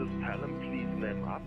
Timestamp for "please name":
0.64-1.28